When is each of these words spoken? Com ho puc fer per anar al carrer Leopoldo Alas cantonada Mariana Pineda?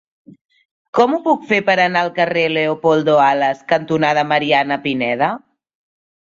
Com 0.99 1.11
ho 1.17 1.19
puc 1.27 1.43
fer 1.51 1.59
per 1.67 1.75
anar 1.83 2.01
al 2.05 2.09
carrer 2.15 2.45
Leopoldo 2.53 3.19
Alas 3.27 3.61
cantonada 3.75 4.25
Mariana 4.33 4.81
Pineda? 4.89 5.31